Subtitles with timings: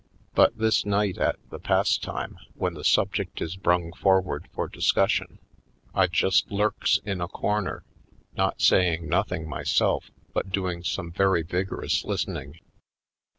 [0.33, 5.37] But this night at the Pastime when the subject is brung forward for dis cussion,
[5.93, 7.83] I just lurks in a corner,
[8.35, 12.59] not saying nothing myself but doing some very vigor ous listening.